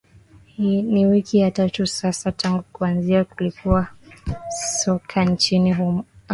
ni 0.89 1.05
wiki 1.07 1.37
ya 1.39 1.51
tatu 1.51 1.87
sasa 1.87 2.31
tangu 2.31 2.63
kuaanza 2.73 3.23
kulikuja 3.23 3.87
soka 4.83 5.25
nchini 5.25 5.73
humo 5.73 6.05